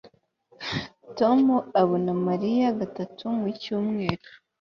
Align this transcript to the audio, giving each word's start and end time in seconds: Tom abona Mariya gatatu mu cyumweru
Tom 1.17 1.39
abona 1.81 2.11
Mariya 2.27 2.67
gatatu 2.79 3.23
mu 3.39 3.47
cyumweru 3.61 4.25